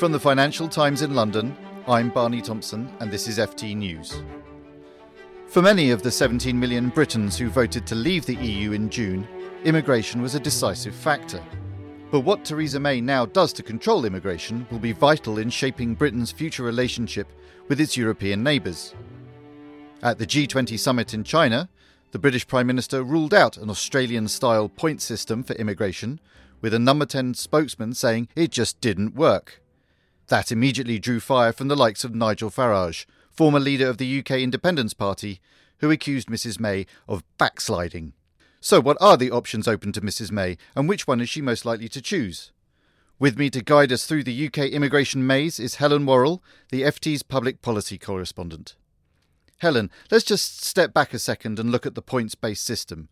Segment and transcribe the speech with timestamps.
[0.00, 1.54] From the Financial Times in London,
[1.86, 4.22] I'm Barney Thompson, and this is FT News.
[5.46, 9.28] For many of the 17 million Britons who voted to leave the EU in June,
[9.64, 11.44] immigration was a decisive factor.
[12.10, 16.32] But what Theresa May now does to control immigration will be vital in shaping Britain's
[16.32, 17.30] future relationship
[17.68, 18.94] with its European neighbours.
[20.02, 21.68] At the G20 summit in China,
[22.12, 26.20] the British Prime Minister ruled out an Australian style point system for immigration,
[26.62, 29.60] with a number 10 spokesman saying it just didn't work.
[30.30, 34.38] That immediately drew fire from the likes of Nigel Farage, former leader of the UK
[34.38, 35.40] Independence Party,
[35.78, 38.12] who accused Mrs May of backsliding.
[38.60, 41.64] So, what are the options open to Mrs May, and which one is she most
[41.64, 42.52] likely to choose?
[43.18, 47.24] With me to guide us through the UK immigration maze is Helen Warrell, the FT's
[47.24, 48.76] public policy correspondent.
[49.58, 53.08] Helen, let's just step back a second and look at the points based system.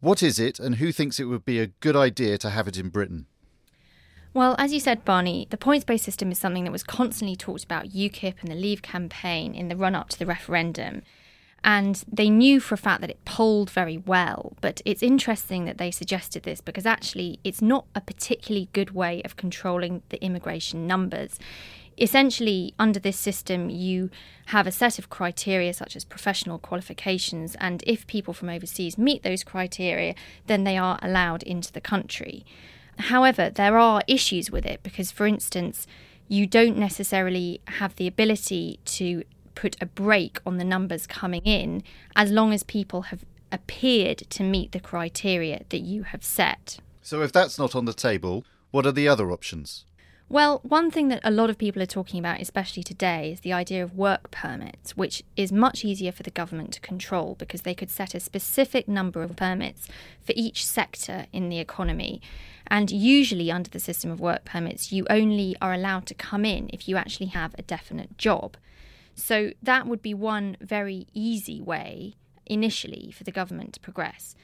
[0.00, 2.78] What is it, and who thinks it would be a good idea to have it
[2.78, 3.26] in Britain?
[4.34, 7.62] Well, as you said, Barney, the points based system is something that was constantly talked
[7.62, 11.02] about UKIP and the Leave campaign in the run up to the referendum.
[11.62, 14.54] And they knew for a fact that it polled very well.
[14.60, 19.22] But it's interesting that they suggested this because actually it's not a particularly good way
[19.22, 21.38] of controlling the immigration numbers
[21.96, 24.10] essentially, under this system, you
[24.46, 29.22] have a set of criteria such as professional qualifications, and if people from overseas meet
[29.22, 30.14] those criteria,
[30.46, 32.44] then they are allowed into the country.
[32.98, 35.86] However, there are issues with it because, for instance,
[36.28, 41.82] you don't necessarily have the ability to put a brake on the numbers coming in
[42.16, 46.78] as long as people have appeared to meet the criteria that you have set.
[47.02, 49.84] So, if that's not on the table, what are the other options?
[50.34, 53.52] Well, one thing that a lot of people are talking about, especially today, is the
[53.52, 57.72] idea of work permits, which is much easier for the government to control because they
[57.72, 59.86] could set a specific number of permits
[60.20, 62.20] for each sector in the economy.
[62.66, 66.68] And usually, under the system of work permits, you only are allowed to come in
[66.72, 68.56] if you actually have a definite job.
[69.14, 72.14] So, that would be one very easy way
[72.44, 74.34] initially for the government to progress.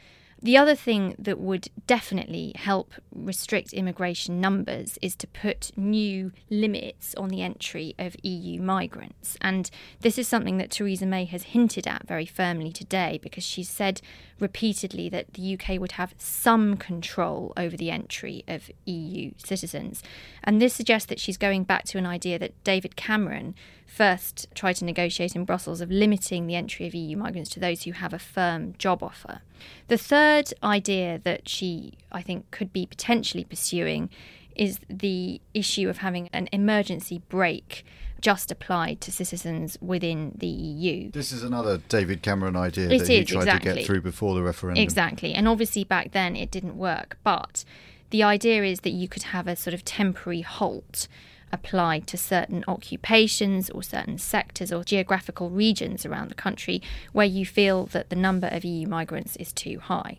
[0.42, 7.14] The other thing that would definitely help restrict immigration numbers is to put new limits
[7.16, 9.36] on the entry of EU migrants.
[9.42, 9.70] And
[10.00, 14.00] this is something that Theresa May has hinted at very firmly today because she said
[14.38, 20.02] repeatedly that the UK would have some control over the entry of EU citizens.
[20.42, 23.54] And this suggests that she's going back to an idea that David Cameron
[23.90, 27.82] first tried to negotiate in Brussels of limiting the entry of EU migrants to those
[27.82, 29.40] who have a firm job offer.
[29.88, 34.08] The third idea that she, I think, could be potentially pursuing
[34.54, 37.84] is the issue of having an emergency brake
[38.20, 41.10] just applied to citizens within the EU.
[41.10, 43.70] This is another David Cameron idea It that he tried exactly.
[43.70, 44.82] to get through before the referendum.
[44.82, 45.34] Exactly.
[45.34, 47.18] And obviously back then it didn't work.
[47.24, 47.64] But
[48.10, 51.08] the idea is that you could have a sort of temporary halt
[51.52, 57.44] applied to certain occupations or certain sectors or geographical regions around the country where you
[57.44, 60.18] feel that the number of EU migrants is too high.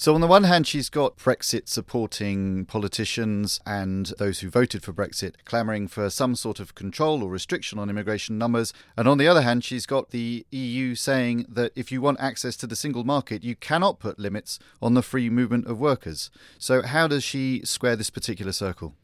[0.00, 4.92] So, on the one hand, she's got Brexit supporting politicians and those who voted for
[4.92, 8.72] Brexit clamouring for some sort of control or restriction on immigration numbers.
[8.96, 12.56] And on the other hand, she's got the EU saying that if you want access
[12.58, 16.30] to the single market, you cannot put limits on the free movement of workers.
[16.58, 18.94] So, how does she square this particular circle?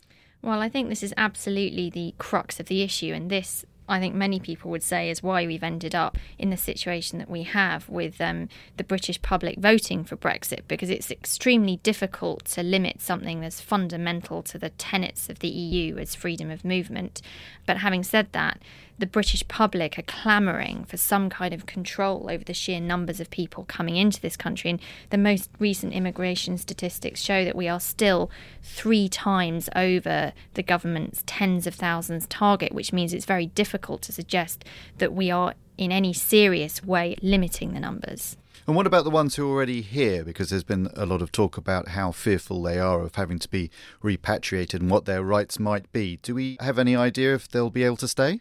[0.44, 4.14] Well, I think this is absolutely the crux of the issue, and this I think
[4.14, 7.88] many people would say is why we've ended up in the situation that we have
[7.88, 13.40] with um, the British public voting for Brexit, because it's extremely difficult to limit something
[13.40, 17.20] that's fundamental to the tenets of the EU as freedom of movement.
[17.66, 18.60] But having said that,
[18.98, 23.30] the British public are clamouring for some kind of control over the sheer numbers of
[23.30, 24.70] people coming into this country.
[24.70, 28.30] And the most recent immigration statistics show that we are still
[28.62, 34.12] three times over the government's tens of thousands target, which means it's very difficult to
[34.12, 34.64] suggest
[34.98, 38.36] that we are in any serious way limiting the numbers.
[38.66, 40.24] And what about the ones who are already here?
[40.24, 43.48] Because there's been a lot of talk about how fearful they are of having to
[43.48, 43.70] be
[44.00, 46.18] repatriated and what their rights might be.
[46.22, 48.40] Do we have any idea if they'll be able to stay?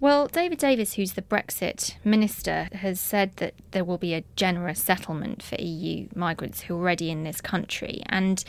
[0.00, 4.80] Well, David Davis, who's the Brexit minister, has said that there will be a generous
[4.80, 8.02] settlement for EU migrants who are already in this country.
[8.06, 8.44] And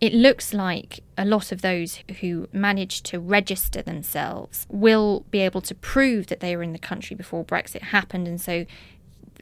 [0.00, 5.60] it looks like a lot of those who manage to register themselves will be able
[5.62, 8.26] to prove that they were in the country before Brexit happened.
[8.26, 8.64] And so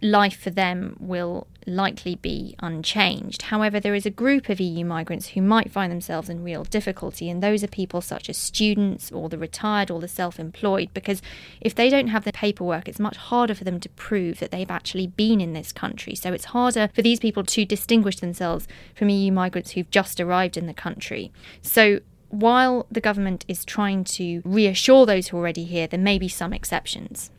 [0.03, 3.43] life for them will likely be unchanged.
[3.43, 7.31] However, there is a group of EU migrants who might find themselves in real difficulty,
[7.31, 11.23] and those are people such as students or the retired or the self employed, because
[11.61, 14.71] if they don't have the paperwork, it's much harder for them to prove that they've
[14.71, 16.15] actually been in this country.
[16.15, 20.57] So it's harder for these people to distinguish themselves from EU migrants who've just arrived
[20.57, 21.33] in the country.
[21.63, 26.19] So while the government is trying to reassure those who are already here, there may
[26.19, 27.31] be some exceptions.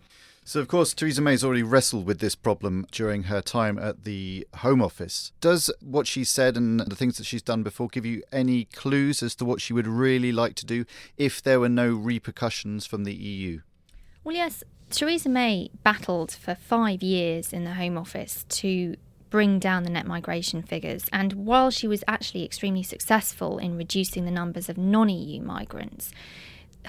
[0.47, 4.47] So, of course, Theresa May's already wrestled with this problem during her time at the
[4.57, 5.31] Home Office.
[5.41, 9.23] Does what she said and the things that she's done before give you any clues
[9.23, 10.85] as to what she would really like to do
[11.17, 13.61] if there were no repercussions from the EU?
[14.23, 18.97] Well, yes, Theresa May battled for five years in the Home Office to
[19.31, 21.05] bring down the net migration figures.
[21.11, 26.11] And while she was actually extremely successful in reducing the numbers of non EU migrants,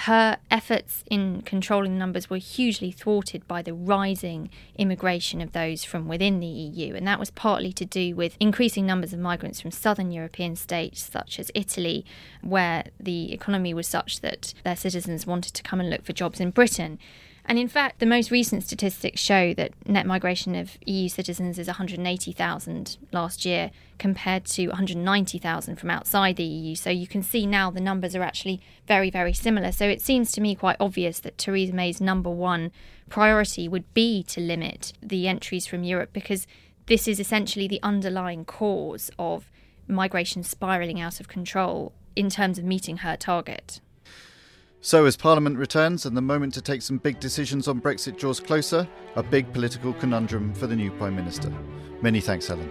[0.01, 6.09] her efforts in controlling numbers were hugely thwarted by the rising immigration of those from
[6.09, 6.95] within the EU.
[6.95, 11.09] And that was partly to do with increasing numbers of migrants from southern European states,
[11.11, 12.05] such as Italy,
[12.43, 16.41] where the economy was such that their citizens wanted to come and look for jobs
[16.41, 16.99] in Britain.
[17.49, 21.69] And in fact, the most recent statistics show that net migration of EU citizens is
[21.69, 26.75] 180,000 last year compared to 190,000 from outside the EU.
[26.75, 29.71] So you can see now the numbers are actually very, very similar.
[29.71, 32.73] So it seems to me quite obvious that Theresa May's number one
[33.09, 36.49] priority would be to limit the entries from Europe because
[36.87, 39.51] this is essentially the underlying cause of
[39.87, 43.81] migration spiralling out of control in terms of meeting her target.
[44.81, 48.41] So, as Parliament returns and the moment to take some big decisions on Brexit draws
[48.41, 48.87] closer,
[49.17, 51.53] a big political conundrum for the new Prime Minister.
[52.03, 52.71] Many thanks, Helen.